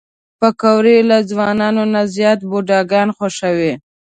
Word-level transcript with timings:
پکورې 0.39 0.97
له 1.09 1.17
ځوانانو 1.29 1.83
نه 1.93 2.01
زیات 2.15 2.39
بوډاګان 2.49 3.09
خوښوي 3.17 3.73